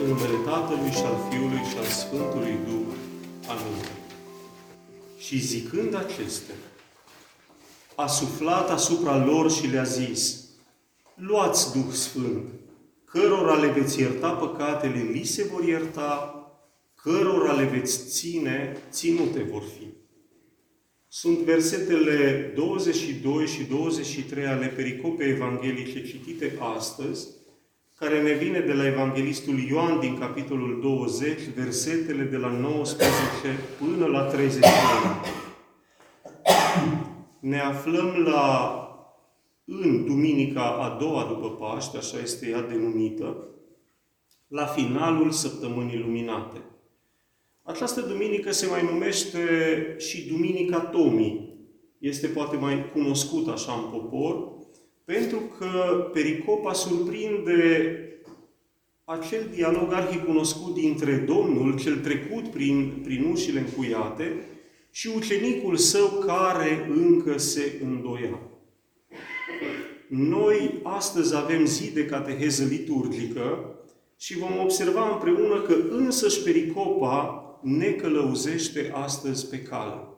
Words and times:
În 0.00 0.06
numele 0.08 0.36
Tatălui 0.44 0.90
și 0.90 1.04
al 1.04 1.28
Fiului 1.30 1.62
și 1.70 1.76
al 1.78 1.84
Sfântului 1.84 2.58
Duh. 2.66 2.94
Amin. 3.48 3.84
Și 5.18 5.38
zicând 5.38 5.94
acestea, 5.94 6.54
a 7.94 8.06
suflat 8.06 8.70
asupra 8.70 9.24
lor 9.24 9.50
și 9.50 9.66
le-a 9.66 9.82
zis, 9.82 10.44
Luați 11.14 11.72
Duh 11.72 11.92
Sfânt, 11.92 12.44
cărora 13.04 13.54
le 13.54 13.66
veți 13.66 14.00
ierta 14.00 14.30
păcatele, 14.30 15.08
li 15.12 15.24
se 15.24 15.44
vor 15.52 15.64
ierta, 15.64 16.38
cărora 16.94 17.52
le 17.52 17.64
veți 17.64 18.06
ține, 18.06 18.76
ținute 18.90 19.48
vor 19.50 19.62
fi. 19.78 19.86
Sunt 21.08 21.38
versetele 21.38 22.52
22 22.56 23.46
și 23.46 23.62
23 23.62 24.46
ale 24.46 24.66
pericopei 24.66 25.30
evanghelice 25.30 26.06
citite 26.06 26.58
astăzi, 26.76 27.28
care 27.98 28.22
ne 28.22 28.32
vine 28.32 28.60
de 28.60 28.72
la 28.72 28.86
Evanghelistul 28.86 29.58
Ioan 29.58 30.00
din 30.00 30.18
capitolul 30.18 30.80
20, 30.80 31.40
versetele 31.54 32.22
de 32.22 32.36
la 32.36 32.48
19 32.48 33.12
până 33.78 34.06
la 34.06 34.22
31. 34.22 34.70
Ne 37.40 37.60
aflăm 37.60 38.16
la 38.26 38.78
în 39.64 40.04
duminica 40.04 40.62
a 40.62 40.96
doua 41.00 41.24
după 41.24 41.50
Paște, 41.50 41.96
așa 41.96 42.18
este 42.22 42.48
ea 42.48 42.62
denumită, 42.62 43.48
la 44.48 44.66
finalul 44.66 45.30
săptămânii 45.30 45.98
luminate. 45.98 46.58
Această 47.62 48.00
duminică 48.00 48.52
se 48.52 48.66
mai 48.66 48.82
numește 48.92 49.38
și 49.98 50.28
Duminica 50.28 50.80
Tomii. 50.80 51.58
Este 51.98 52.26
poate 52.26 52.56
mai 52.56 52.90
cunoscut 52.92 53.48
așa 53.48 53.72
în 53.72 53.90
popor, 53.90 54.53
pentru 55.04 55.38
că 55.58 56.10
pericopa 56.12 56.72
surprinde 56.72 57.98
acel 59.04 59.50
dialog 59.54 59.92
arhicunoscut 59.92 60.74
dintre 60.74 61.14
Domnul, 61.16 61.78
cel 61.78 61.96
trecut 61.98 62.48
prin, 62.48 63.00
prin 63.02 63.30
ușile 63.30 63.58
încuiate, 63.58 64.46
și 64.90 65.12
ucenicul 65.16 65.76
său 65.76 66.06
care 66.26 66.86
încă 66.94 67.38
se 67.38 67.80
îndoia. 67.82 68.40
Noi 70.08 70.80
astăzi 70.82 71.36
avem 71.36 71.64
zi 71.64 71.92
de 71.92 72.06
cateheză 72.06 72.64
liturgică 72.64 73.74
și 74.16 74.38
vom 74.38 74.58
observa 74.62 75.12
împreună 75.12 75.60
că 75.60 75.74
însăși 75.90 76.42
pericopa 76.42 77.44
ne 77.62 77.90
călăuzește 77.90 78.90
astăzi 78.94 79.48
pe 79.48 79.62
cale. 79.62 80.13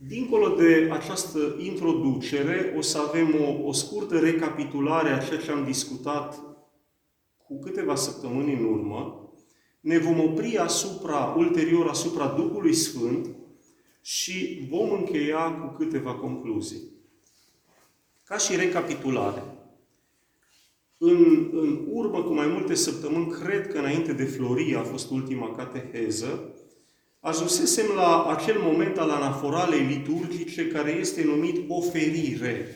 Dincolo 0.00 0.48
de 0.48 0.88
această 0.92 1.56
introducere, 1.58 2.74
o 2.76 2.80
să 2.80 2.98
avem 2.98 3.34
o, 3.40 3.68
o 3.68 3.72
scurtă 3.72 4.18
recapitulare 4.18 5.08
a 5.08 5.18
ceea 5.18 5.40
ce 5.40 5.50
am 5.50 5.64
discutat 5.64 6.40
cu 7.36 7.58
câteva 7.58 7.94
săptămâni 7.94 8.52
în 8.52 8.64
urmă. 8.64 9.32
Ne 9.80 9.98
vom 9.98 10.20
opri 10.20 10.56
asupra, 10.56 11.34
ulterior 11.36 11.88
asupra 11.88 12.26
Duhului 12.26 12.74
Sfânt 12.74 13.28
și 14.00 14.66
vom 14.70 14.90
încheia 14.90 15.52
cu 15.52 15.76
câteva 15.76 16.14
concluzii. 16.14 16.82
Ca 18.24 18.36
și 18.36 18.56
recapitulare. 18.56 19.42
În, 20.98 21.50
în 21.52 21.86
urmă 21.90 22.22
cu 22.22 22.34
mai 22.34 22.46
multe 22.46 22.74
săptămâni, 22.74 23.30
cred 23.30 23.68
că 23.68 23.78
înainte 23.78 24.12
de 24.12 24.24
Florie 24.24 24.76
a 24.76 24.82
fost 24.82 25.10
ultima 25.10 25.50
cateheză, 25.50 26.52
ajunsesem 27.28 27.86
la 27.96 28.24
acel 28.36 28.56
moment 28.60 28.98
al 28.98 29.10
anaforalei 29.10 29.86
liturgice 29.88 30.66
care 30.66 30.96
este 31.00 31.24
numit 31.24 31.64
oferire. 31.68 32.66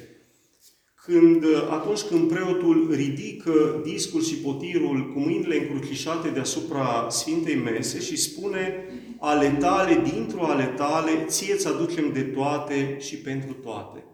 Când, 1.04 1.44
atunci 1.70 2.00
când 2.00 2.28
preotul 2.28 2.88
ridică 2.94 3.80
discul 3.84 4.22
și 4.22 4.34
potirul 4.34 5.12
cu 5.12 5.18
mâinile 5.20 5.56
încrucișate 5.58 6.28
deasupra 6.28 7.06
Sfintei 7.10 7.54
Mese 7.54 8.00
și 8.00 8.16
spune 8.16 8.86
ale 9.18 9.56
tale, 9.60 10.02
dintr-o 10.12 10.44
ale 10.44 10.64
tale, 10.64 11.24
ție 11.26 11.54
ți 11.54 11.66
aducem 11.66 12.12
de 12.12 12.22
toate 12.22 12.96
și 13.00 13.16
pentru 13.16 13.52
toate. 13.52 14.04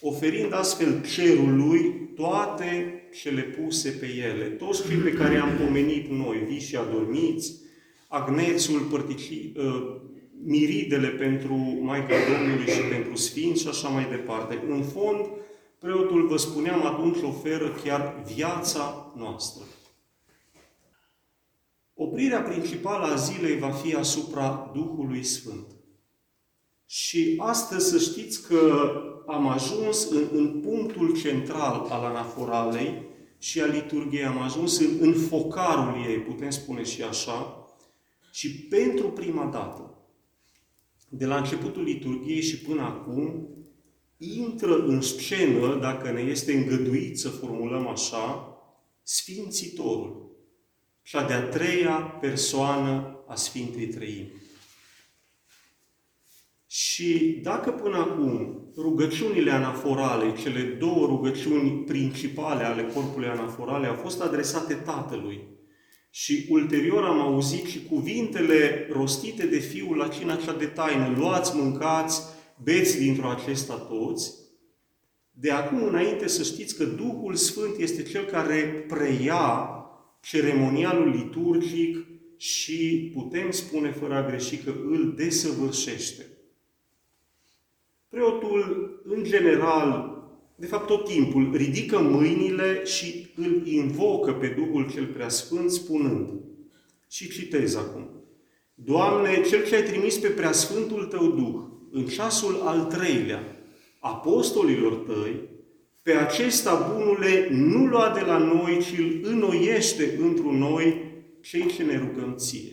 Oferind 0.00 0.54
astfel 0.54 1.04
cerului 1.14 2.08
toate 2.16 3.02
cele 3.22 3.42
puse 3.42 3.90
pe 3.90 4.06
ele, 4.06 4.44
toți 4.44 4.88
cei 4.88 4.96
pe 4.96 5.12
care 5.12 5.36
am 5.36 5.50
pomenit 5.64 6.10
noi, 6.10 6.44
vii 6.48 6.60
și 6.60 6.76
adormiți, 6.76 7.54
agnețul, 8.10 8.80
părtici, 8.80 9.30
uh, 9.56 9.96
miridele 10.44 11.08
pentru 11.08 11.54
Maica 11.82 12.14
Domnului 12.32 12.66
și 12.66 12.80
pentru 12.80 13.16
Sfinți 13.16 13.62
și 13.62 13.68
așa 13.68 13.88
mai 13.88 14.08
departe. 14.10 14.64
În 14.68 14.82
fond, 14.82 15.26
preotul, 15.78 16.26
vă 16.26 16.36
spuneam 16.36 16.86
atunci, 16.86 17.22
oferă 17.22 17.68
chiar 17.84 18.22
viața 18.34 19.12
noastră. 19.16 19.64
Oprirea 21.94 22.40
principală 22.40 23.04
a 23.06 23.14
zilei 23.14 23.58
va 23.58 23.70
fi 23.70 23.94
asupra 23.94 24.70
Duhului 24.74 25.22
Sfânt. 25.22 25.66
Și 26.86 27.34
astăzi 27.38 27.88
să 27.90 27.98
știți 27.98 28.48
că 28.48 28.92
am 29.26 29.48
ajuns 29.48 30.10
în, 30.10 30.28
în 30.32 30.60
punctul 30.60 31.16
central 31.16 31.86
al 31.90 32.04
anaforalei 32.04 33.02
și 33.38 33.60
a 33.60 33.64
liturgiei, 33.64 34.24
am 34.24 34.42
ajuns 34.42 34.78
în, 34.78 34.96
în 35.00 35.12
focarul 35.12 36.04
ei, 36.08 36.18
putem 36.18 36.50
spune 36.50 36.82
și 36.82 37.02
așa, 37.02 37.59
și 38.30 38.54
pentru 38.54 39.08
prima 39.08 39.44
dată, 39.44 39.94
de 41.08 41.26
la 41.26 41.36
începutul 41.36 41.82
liturgiei 41.82 42.42
și 42.42 42.58
până 42.58 42.82
acum, 42.82 43.48
intră 44.16 44.84
în 44.84 45.00
scenă, 45.00 45.78
dacă 45.80 46.10
ne 46.10 46.20
este 46.20 46.52
îngăduit 46.52 47.18
să 47.18 47.28
formulăm 47.28 47.86
așa, 47.88 48.44
Sfințitorul, 49.02 50.30
cea 51.02 51.26
de-a 51.26 51.42
treia 51.42 51.96
persoană 52.20 53.24
a 53.26 53.34
Sfintei 53.34 53.86
Trăimi. 53.86 54.32
Și 56.66 57.40
dacă 57.42 57.70
până 57.70 57.96
acum 57.96 58.62
rugăciunile 58.76 59.50
anaforale, 59.50 60.34
cele 60.42 60.62
două 60.62 61.06
rugăciuni 61.06 61.84
principale 61.84 62.64
ale 62.64 62.84
corpului 62.94 63.28
anaforale, 63.28 63.86
au 63.86 63.94
fost 63.94 64.20
adresate 64.20 64.74
Tatălui, 64.74 65.48
și 66.10 66.46
ulterior 66.48 67.04
am 67.04 67.20
auzit 67.20 67.64
și 67.64 67.86
cuvintele 67.88 68.88
rostite 68.92 69.46
de 69.46 69.58
Fiul 69.58 69.96
la 69.96 70.08
cina 70.08 70.36
cea 70.36 70.52
de 70.52 70.66
taină. 70.66 71.14
Luați, 71.16 71.56
mâncați, 71.56 72.22
beți 72.62 72.98
dintr-o 72.98 73.28
acesta 73.28 73.74
toți. 73.74 74.34
De 75.30 75.50
acum 75.50 75.82
înainte 75.82 76.28
să 76.28 76.42
știți 76.42 76.76
că 76.76 76.84
Duhul 76.84 77.34
Sfânt 77.34 77.76
este 77.78 78.02
Cel 78.02 78.24
care 78.24 78.84
preia 78.88 79.68
ceremonialul 80.20 81.08
liturgic 81.08 82.06
și 82.36 83.10
putem 83.14 83.50
spune 83.50 83.90
fără 83.90 84.14
a 84.14 84.26
greși 84.26 84.56
că 84.56 84.70
îl 84.70 85.14
desăvârșește. 85.16 86.26
Preotul, 88.08 88.90
în 89.04 89.24
general, 89.24 90.09
de 90.60 90.66
fapt 90.66 90.86
tot 90.86 91.04
timpul, 91.04 91.50
ridică 91.56 91.98
mâinile 91.98 92.84
și 92.84 93.26
îl 93.36 93.66
invocă 93.66 94.32
pe 94.32 94.46
Duhul 94.46 94.90
cel 94.90 95.06
Preasfânt 95.06 95.70
spunând, 95.70 96.28
și 97.10 97.30
citez 97.30 97.74
acum, 97.74 98.10
Doamne, 98.74 99.42
Cel 99.48 99.66
ce 99.66 99.74
ai 99.74 99.82
trimis 99.82 100.18
pe 100.18 100.28
Preasfântul 100.28 101.04
Tău 101.04 101.26
Duh, 101.26 101.62
în 101.90 102.06
ceasul 102.06 102.60
al 102.64 102.84
treilea, 102.84 103.56
apostolilor 104.00 104.94
Tăi, 104.94 105.48
pe 106.02 106.12
acesta, 106.12 106.92
bunule, 106.94 107.48
nu 107.50 107.86
lua 107.86 108.12
de 108.14 108.20
la 108.20 108.38
noi, 108.38 108.78
ci 108.80 108.98
îl 108.98 109.20
înnoiește 109.22 110.18
întru 110.20 110.52
noi 110.52 111.04
cei 111.42 111.66
ce 111.66 111.82
ne 111.82 111.98
rugăm 111.98 112.34
ție. 112.36 112.72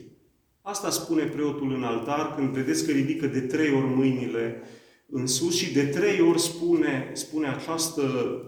Asta 0.61 0.89
spune 0.89 1.23
preotul 1.23 1.73
în 1.73 1.83
altar 1.83 2.35
când 2.35 2.49
vedeți 2.49 2.85
că 2.85 2.91
ridică 2.91 3.27
de 3.27 3.39
trei 3.39 3.73
ori 3.73 3.95
mâinile 3.95 4.61
în 5.09 5.27
sus 5.27 5.55
și 5.55 5.73
de 5.73 5.85
trei 5.85 6.21
ori 6.21 6.39
spune, 6.39 7.11
spune 7.13 7.47
această 7.47 8.41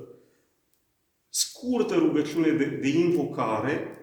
scurtă 1.30 1.96
rugăciune 1.96 2.50
de, 2.52 2.66
de 2.66 2.88
invocare, 2.88 3.98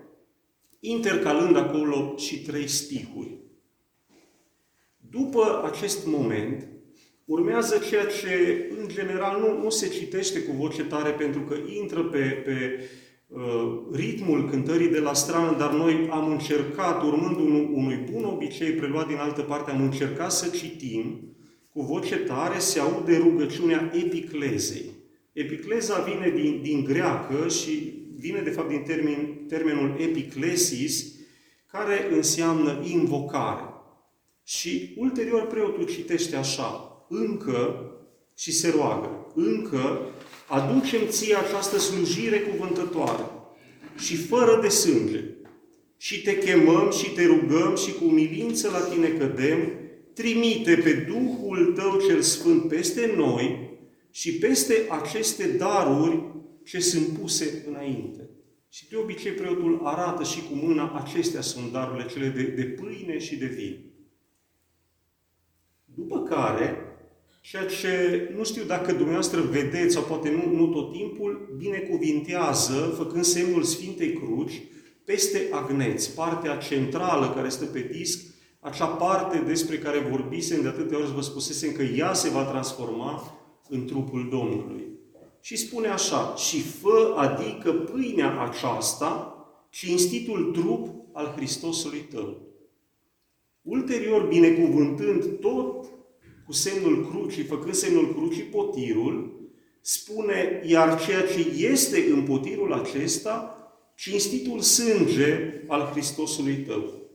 intercalând 0.81 1.57
acolo 1.57 2.15
și 2.17 2.43
trei 2.43 2.69
stihuri. 2.69 3.39
După 5.11 5.71
acest 5.73 6.07
moment, 6.07 6.69
urmează 7.25 7.79
ceea 7.79 8.07
ce, 8.07 8.67
în 8.79 8.89
general, 8.89 9.41
nu, 9.41 9.63
nu 9.63 9.71
se 9.71 9.89
citește 9.89 10.43
cu 10.43 10.53
voce 10.53 10.85
tare 10.85 11.11
pentru 11.11 11.41
că 11.41 11.57
intră 11.81 12.05
pe, 12.05 12.19
pe 12.19 12.89
uh, 13.27 13.83
ritmul 13.93 14.49
cântării 14.51 14.89
de 14.89 14.99
la 14.99 15.13
strană, 15.13 15.57
dar 15.59 15.73
noi 15.73 16.09
am 16.11 16.31
încercat, 16.31 17.03
urmând 17.03 17.37
un, 17.37 17.69
unui 17.73 17.97
bun 18.11 18.25
obicei 18.25 18.73
preluat 18.73 19.07
din 19.07 19.17
altă 19.17 19.43
parte, 19.43 19.71
am 19.71 19.83
încercat 19.83 20.33
să 20.33 20.49
citim 20.49 21.36
cu 21.77 21.83
voce 21.83 22.17
tare 22.17 22.59
se 22.59 22.79
aude 22.79 23.17
rugăciunea 23.17 23.93
epiclezei. 23.95 24.91
Epicleza 25.33 25.99
vine 25.99 26.33
din, 26.41 26.61
din 26.63 26.85
greacă 26.85 27.49
și 27.49 27.93
vine 28.19 28.41
de 28.41 28.51
fapt 28.51 28.69
din 28.69 28.83
termen, 28.87 29.45
termenul 29.49 29.97
epiclesis, 29.99 31.13
care 31.67 32.09
înseamnă 32.13 32.83
invocare. 32.93 33.65
Și 34.45 34.95
ulterior 34.97 35.47
preotul 35.47 35.87
citește 35.87 36.37
așa, 36.37 37.07
încă, 37.09 37.91
și 38.37 38.53
se 38.53 38.71
roagă, 38.77 39.33
încă 39.35 40.01
aducem 40.47 41.01
ție 41.09 41.35
această 41.35 41.79
slujire 41.79 42.39
cuvântătoare. 42.39 43.25
și 43.99 44.17
fără 44.17 44.59
de 44.63 44.69
sânge. 44.69 45.25
Și 45.97 46.23
te 46.23 46.39
chemăm 46.39 46.91
și 46.91 47.11
te 47.11 47.27
rugăm 47.27 47.77
și 47.77 47.93
cu 47.93 48.05
milință 48.05 48.71
la 48.71 48.81
tine 48.81 49.09
cădem, 49.09 49.86
trimite 50.17 50.77
pe 50.77 50.93
Duhul 50.93 51.73
tău 51.73 52.01
cel 52.07 52.21
Sfânt 52.21 52.69
peste 52.69 53.13
noi 53.17 53.71
și 54.11 54.39
peste 54.39 54.87
aceste 54.89 55.47
daruri 55.47 56.23
ce 56.65 56.81
sunt 56.81 57.07
puse 57.19 57.65
înainte. 57.69 58.31
Și 58.69 58.89
de 58.89 58.97
obicei 58.97 59.33
preotul 59.33 59.81
arată 59.83 60.25
și 60.25 60.41
cu 60.49 60.55
mâna, 60.55 61.05
acestea 61.05 61.41
sunt 61.41 61.73
darurile 61.73 62.07
cele 62.07 62.29
de, 62.29 62.43
de 62.43 62.63
pâine 62.63 63.19
și 63.19 63.37
de 63.37 63.47
vin. 63.47 63.93
După 65.85 66.23
care, 66.23 66.77
ceea 67.41 67.67
ce 67.67 68.31
nu 68.37 68.45
știu 68.45 68.65
dacă 68.65 68.93
dumneavoastră 68.93 69.41
vedeți 69.41 69.95
sau 69.95 70.03
poate 70.03 70.31
nu, 70.31 70.57
nu 70.57 70.67
tot 70.67 70.93
timpul, 70.93 71.55
binecuvintează, 71.59 72.95
făcând 72.97 73.25
semnul 73.25 73.63
Sfintei 73.63 74.13
Cruci, 74.13 74.63
peste 75.05 75.49
agneți, 75.51 76.15
partea 76.15 76.57
centrală 76.57 77.33
care 77.35 77.49
stă 77.49 77.65
pe 77.65 77.81
disc, 77.81 78.36
acea 78.67 78.87
parte 78.87 79.39
despre 79.39 79.79
care 79.79 79.99
vorbisem 79.99 80.63
de 80.63 80.69
atâtea 80.69 80.99
ori 80.99 81.15
vă 81.15 81.21
spusesem 81.21 81.73
că 81.73 81.83
ea 81.83 82.13
se 82.13 82.29
va 82.29 82.45
transforma 82.45 83.39
în 83.69 83.87
trupul 83.87 84.29
Domnului. 84.31 84.85
Și 85.41 85.57
spune 85.57 85.89
așa, 85.89 86.35
și 86.35 86.61
fă, 86.61 87.15
adică 87.17 87.73
pâinea 87.73 88.41
aceasta, 88.41 89.35
cinstitul 89.71 90.51
trup 90.53 90.89
al 91.13 91.33
Hristosului 91.37 91.99
tău. 91.99 92.37
Ulterior, 93.63 94.27
binecuvântând 94.27 95.39
tot 95.41 95.85
cu 96.47 96.53
semnul 96.53 97.09
crucii, 97.11 97.43
făcând 97.43 97.75
semnul 97.75 98.15
crucii 98.15 98.43
potirul, 98.43 99.41
spune, 99.81 100.63
iar 100.67 101.05
ceea 101.05 101.23
ce 101.23 101.67
este 101.67 102.11
în 102.11 102.23
potirul 102.23 102.73
acesta, 102.73 103.57
cinstitul 103.97 104.61
sânge 104.61 105.63
al 105.67 105.81
Hristosului 105.93 106.55
tău. 106.55 107.06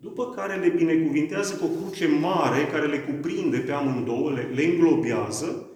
După 0.00 0.30
care 0.30 0.56
le 0.56 0.68
binecuvintează 0.68 1.56
cu 1.56 1.64
o 1.64 1.68
cruce 1.68 2.06
mare 2.06 2.66
care 2.66 2.86
le 2.86 3.00
cuprinde 3.00 3.58
pe 3.58 3.72
amândouă, 3.72 4.32
le, 4.32 4.42
le 4.42 4.64
înglobează, 4.64 5.70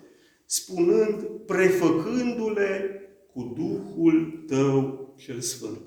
spunând, 0.46 1.22
prefăcându-le 1.46 3.00
cu 3.32 3.52
Duhul 3.56 4.44
tău 4.46 5.14
cel 5.18 5.40
Sfânt. 5.40 5.80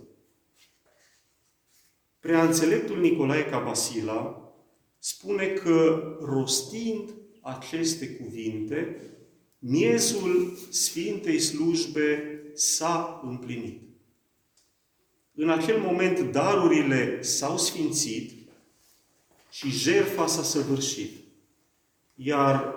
Prea 2.19 2.43
înțeleptul 2.43 2.99
Nicolae 2.99 3.45
Cabasila 3.45 4.53
spune 4.99 5.47
că 5.47 6.03
rostind 6.19 7.09
aceste 7.41 8.09
cuvinte, 8.09 9.01
miezul 9.59 10.57
Sfintei 10.69 11.39
Slujbe 11.39 12.41
s-a 12.53 13.21
împlinit. 13.23 13.94
În 15.35 15.49
acel 15.49 15.79
moment 15.79 16.19
darurile 16.19 17.21
s-au 17.21 17.57
sfințit 17.57 18.31
și 19.51 19.69
jertfa 19.69 20.27
s-a 20.27 20.43
săvârșit. 20.43 21.11
Iar 22.15 22.73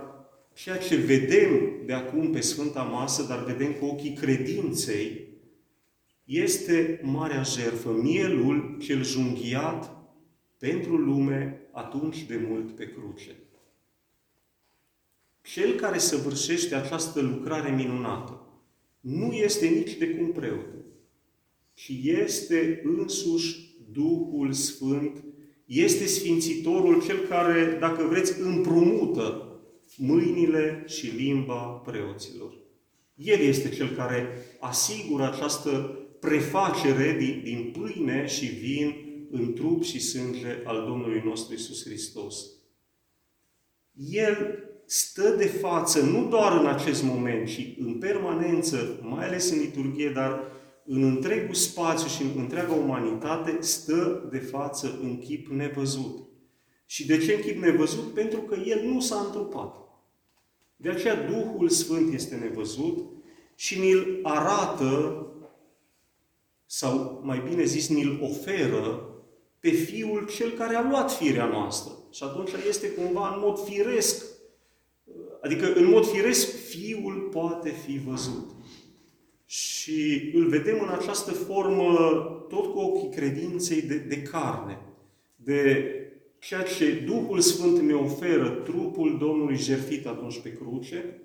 ceea 0.55 0.79
ce 0.79 0.97
vedem 0.97 1.71
de 1.87 1.93
acum 1.93 2.31
pe 2.31 2.41
Sfânta 2.41 2.83
Masă, 2.83 3.23
dar 3.23 3.45
vedem 3.45 3.73
cu 3.73 3.85
ochii 3.85 4.13
credinței, 4.13 5.27
este 6.25 7.01
marea 7.03 7.43
jertfă, 7.43 7.93
mielul 7.93 8.77
cel 8.81 9.05
junghiat 9.05 9.97
pentru 10.59 10.97
lume 10.97 11.61
atunci 11.73 12.23
de 12.23 12.41
mult 12.49 12.77
pe 12.77 12.93
cruce. 12.93 13.37
Cel 15.43 15.75
care 15.75 15.99
săvârșește 15.99 16.75
această 16.75 17.21
lucrare 17.21 17.71
minunată 17.71 18.43
nu 19.01 19.33
este 19.33 19.67
nici 19.67 19.97
de 19.97 20.09
cum 20.11 20.33
preotul, 20.33 20.78
ci 21.79 21.93
este 22.03 22.83
însuși 22.85 23.77
Duhul 23.93 24.53
Sfânt, 24.53 25.25
este 25.65 26.07
Sfințitorul, 26.07 27.03
cel 27.03 27.19
care, 27.19 27.77
dacă 27.81 28.05
vreți, 28.05 28.41
împrumută 28.41 29.59
mâinile 29.97 30.85
și 30.87 31.07
limba 31.07 31.83
preoților. 31.85 32.53
El 33.15 33.41
este 33.41 33.69
cel 33.69 33.89
care 33.89 34.29
asigură 34.61 35.23
această 35.23 35.99
prefacere 36.21 37.17
din, 37.19 37.41
din 37.45 37.75
pâine 37.79 38.27
și 38.27 38.47
vin 38.47 38.95
în 39.31 39.53
trup 39.53 39.83
și 39.83 40.01
sânge 40.01 40.63
al 40.65 40.85
Domnului 40.87 41.23
nostru 41.25 41.55
Isus 41.55 41.85
Hristos. 41.85 42.37
El 44.11 44.65
stă 44.87 45.35
de 45.39 45.47
față 45.47 46.01
nu 46.01 46.29
doar 46.29 46.61
în 46.61 46.67
acest 46.67 47.03
moment, 47.03 47.49
ci 47.49 47.75
în 47.79 47.95
permanență, 47.95 49.01
mai 49.03 49.27
ales 49.27 49.51
în 49.51 49.59
liturghie, 49.59 50.11
dar 50.11 50.57
în 50.91 51.03
întregul 51.03 51.55
spațiu 51.55 52.09
și 52.09 52.23
în 52.23 52.31
întreaga 52.37 52.73
umanitate, 52.73 53.57
stă 53.61 54.29
de 54.31 54.39
față 54.39 54.99
în 55.03 55.19
chip 55.19 55.49
nevăzut. 55.49 56.29
Și 56.87 57.07
de 57.07 57.19
ce 57.19 57.33
în 57.33 57.41
chip 57.41 57.63
nevăzut? 57.63 58.15
Pentru 58.15 58.41
că 58.41 58.57
El 58.65 58.83
nu 58.85 59.01
s-a 59.01 59.19
întrupat. 59.19 59.75
De 60.77 60.89
aceea 60.89 61.29
Duhul 61.31 61.69
Sfânt 61.69 62.13
este 62.15 62.35
nevăzut 62.35 63.07
și 63.55 63.79
ni-l 63.79 64.21
arată, 64.23 65.27
sau 66.67 67.21
mai 67.25 67.43
bine 67.49 67.65
zis, 67.65 67.89
ni-l 67.89 68.19
oferă 68.23 69.09
pe 69.61 69.71
Fiul 69.71 70.27
cel 70.27 70.51
care 70.51 70.75
a 70.75 70.89
luat 70.89 71.13
firea 71.13 71.47
noastră. 71.47 71.93
Și 72.11 72.23
atunci 72.23 72.51
este 72.69 72.91
cumva 72.91 73.35
în 73.35 73.41
mod 73.41 73.65
firesc, 73.65 74.25
adică 75.43 75.73
în 75.73 75.85
mod 75.85 76.07
firesc 76.07 76.57
Fiul 76.57 77.29
poate 77.33 77.71
fi 77.71 77.99
văzut. 77.99 78.51
Și 79.51 80.31
îl 80.35 80.49
vedem 80.49 80.81
în 80.81 80.89
această 80.89 81.33
formă 81.33 81.95
tot 82.49 82.73
cu 82.73 82.79
ochii 82.79 83.09
credinței 83.09 83.83
de, 83.83 83.97
de 83.97 84.23
carne, 84.23 84.79
de 85.37 85.93
ceea 86.39 86.63
ce 86.63 87.05
Duhul 87.07 87.41
Sfânt 87.41 87.79
ne 87.79 87.95
oferă, 87.95 88.49
trupul 88.49 89.19
Domnului 89.19 89.57
jertfit 89.57 90.07
atunci 90.07 90.41
pe 90.41 90.53
cruce, 90.53 91.23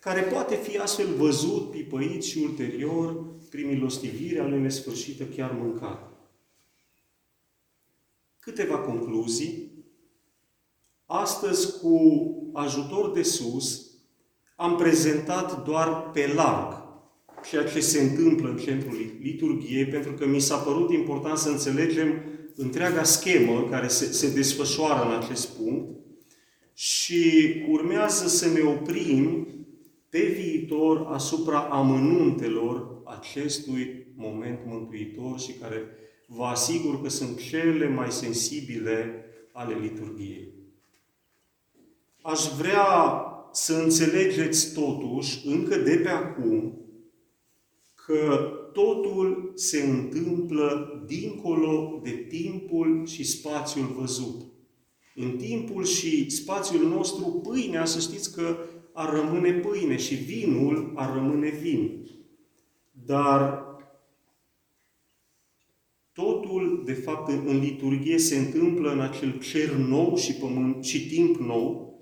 care 0.00 0.20
poate 0.20 0.54
fi 0.54 0.78
astfel 0.78 1.06
văzut, 1.06 1.70
pipăit 1.70 2.24
și 2.24 2.38
ulterior, 2.38 3.24
prin 3.50 3.68
milostivirea 3.68 4.46
lui 4.46 4.60
nesfârșită, 4.60 5.24
chiar 5.24 5.52
mâncat. 5.52 6.12
Câteva 8.40 8.78
concluzii. 8.78 9.70
Astăzi, 11.06 11.80
cu 11.80 12.00
ajutor 12.52 13.12
de 13.12 13.22
sus, 13.22 13.90
am 14.56 14.76
prezentat 14.76 15.64
doar 15.64 16.10
pe 16.10 16.32
larg 16.34 16.85
ceea 17.50 17.64
ce 17.64 17.80
se 17.80 18.00
întâmplă 18.00 18.48
în 18.48 18.56
centrul 18.56 18.96
liturgiei, 19.20 19.86
pentru 19.86 20.12
că 20.12 20.26
mi 20.26 20.40
s-a 20.40 20.56
părut 20.56 20.92
important 20.92 21.38
să 21.38 21.48
înțelegem 21.48 22.22
întreaga 22.54 23.02
schemă 23.02 23.66
care 23.70 23.88
se, 23.88 24.12
se 24.12 24.32
desfășoară 24.32 25.08
în 25.08 25.16
acest 25.16 25.48
punct 25.48 25.88
și 26.74 27.54
urmează 27.68 28.28
să 28.28 28.48
ne 28.48 28.60
oprim 28.60 29.48
pe 30.08 30.20
viitor 30.20 31.06
asupra 31.08 31.58
amănuntelor 31.58 33.02
acestui 33.04 34.06
moment 34.16 34.58
mântuitor 34.66 35.38
și 35.38 35.52
care 35.52 35.82
vă 36.26 36.44
asigur 36.44 37.02
că 37.02 37.08
sunt 37.08 37.40
cele 37.48 37.88
mai 37.88 38.12
sensibile 38.12 39.24
ale 39.52 39.76
liturgiei. 39.80 40.48
Aș 42.22 42.40
vrea 42.58 42.86
să 43.52 43.74
înțelegeți 43.74 44.72
totuși, 44.72 45.46
încă 45.46 45.76
de 45.76 45.96
pe 45.96 46.08
acum, 46.08 46.85
că 48.06 48.50
totul 48.72 49.52
se 49.54 49.82
întâmplă 49.82 51.02
dincolo 51.06 52.00
de 52.02 52.10
timpul 52.10 53.06
și 53.06 53.24
spațiul 53.24 53.94
văzut. 53.98 54.42
În 55.14 55.36
timpul 55.36 55.84
și 55.84 56.30
spațiul 56.30 56.88
nostru, 56.88 57.40
pâinea, 57.42 57.84
să 57.84 58.00
știți 58.00 58.34
că 58.34 58.56
ar 58.92 59.12
rămâne 59.12 59.52
pâine 59.52 59.96
și 59.96 60.14
vinul 60.14 60.92
ar 60.94 61.14
rămâne 61.14 61.48
vin. 61.48 62.08
Dar 63.04 63.64
totul, 66.12 66.82
de 66.84 66.92
fapt, 66.92 67.28
în 67.46 67.58
liturghie 67.58 68.18
se 68.18 68.36
întâmplă 68.36 68.92
în 68.92 69.00
acel 69.00 69.38
cer 69.38 69.72
nou 69.72 70.16
și, 70.16 70.32
pământ, 70.32 70.84
și 70.84 71.06
timp 71.06 71.36
nou, 71.36 71.95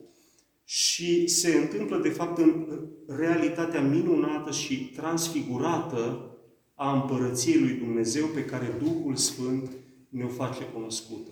și 0.64 1.26
se 1.26 1.56
întâmplă, 1.56 1.98
de 1.98 2.08
fapt, 2.08 2.38
în 2.38 2.80
realitatea 3.06 3.80
minunată 3.80 4.52
și 4.52 4.84
transfigurată 4.84 6.28
a 6.74 6.92
împărăției 6.92 7.60
lui 7.60 7.72
Dumnezeu 7.72 8.26
pe 8.26 8.44
care 8.44 8.78
Duhul 8.82 9.16
Sfânt 9.16 9.70
ne-o 10.08 10.28
face 10.28 10.64
cunoscută. 10.64 11.30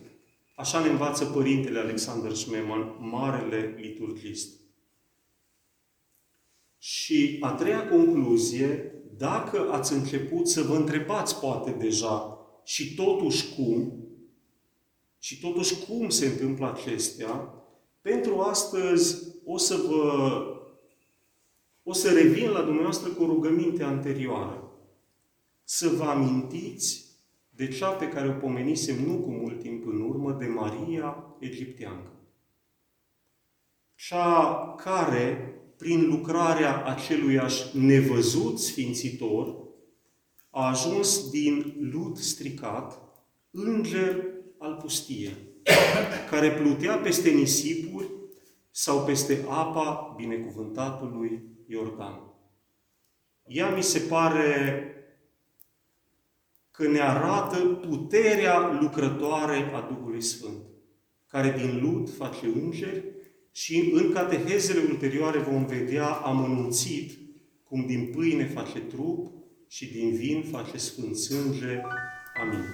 Așa 0.56 0.80
ne 0.80 0.88
învață 0.88 1.24
Părintele 1.24 1.78
Alexander 1.78 2.32
Schmemann, 2.32 2.96
marele 3.00 3.74
liturgist. 3.80 4.60
Și 6.78 7.36
a 7.40 7.52
treia 7.52 7.88
concluzie, 7.88 8.94
dacă 9.16 9.68
ați 9.70 9.92
început 9.92 10.48
să 10.48 10.62
vă 10.62 10.76
întrebați 10.76 11.40
poate 11.40 11.70
deja 11.70 12.38
și 12.64 12.94
totuși 12.94 13.54
cum, 13.54 14.06
și 15.18 15.40
totuși 15.40 15.74
cum 15.84 16.08
se 16.08 16.26
întâmplă 16.26 16.72
acestea, 16.72 17.54
pentru 18.02 18.40
astăzi 18.40 19.26
o 19.44 19.58
să 19.58 19.76
vă 19.76 20.46
o 21.82 21.92
să 21.92 22.12
revin 22.12 22.50
la 22.50 22.62
dumneavoastră 22.62 23.08
cu 23.08 23.22
o 23.22 23.26
rugăminte 23.26 23.82
anterioară. 23.82 24.56
să 25.64 25.88
vă 25.88 26.04
amintiți 26.04 27.04
de 27.50 27.68
cea 27.68 27.90
pe 27.90 28.08
care 28.08 28.28
o 28.28 28.40
pomenisem 28.40 29.04
nu 29.04 29.18
cu 29.18 29.30
mult 29.30 29.60
timp 29.60 29.86
în 29.86 30.00
urmă, 30.00 30.32
de 30.32 30.46
Maria 30.46 31.36
Egipteancă. 31.38 32.10
Cea 33.94 34.74
care, 34.74 35.54
prin 35.76 36.06
lucrarea 36.06 36.84
aceluiași 36.84 37.78
nevăzut 37.78 38.58
sfințitor, 38.58 39.56
a 40.50 40.68
ajuns 40.68 41.30
din 41.30 41.74
lut 41.92 42.16
stricat, 42.16 43.00
înger 43.50 44.24
al 44.58 44.74
pustiei, 44.74 45.51
care 46.30 46.50
plutea 46.50 46.96
peste 46.96 47.30
nisipuri 47.30 48.10
sau 48.70 49.04
peste 49.04 49.44
apa 49.48 50.14
binecuvântatului 50.16 51.42
Iordan. 51.66 52.20
Ea 53.46 53.68
mi 53.68 53.82
se 53.82 53.98
pare 53.98 54.86
că 56.70 56.88
ne 56.88 57.00
arată 57.00 57.58
puterea 57.58 58.78
lucrătoare 58.80 59.70
a 59.74 59.80
Duhului 59.80 60.22
Sfânt, 60.22 60.62
care 61.26 61.54
din 61.56 61.80
lut 61.82 62.10
face 62.16 62.46
îngeri 62.46 63.04
și 63.50 63.90
în 63.94 64.12
catehezele 64.12 64.80
ulterioare 64.90 65.38
vom 65.38 65.66
vedea 65.66 66.06
amănunțit 66.06 67.18
cum 67.64 67.86
din 67.86 68.10
pâine 68.16 68.44
face 68.44 68.80
trup 68.80 69.32
și 69.68 69.92
din 69.92 70.14
vin 70.14 70.44
face 70.50 70.76
sfânt 70.76 71.16
sânge. 71.16 71.80
Amin. 72.40 72.64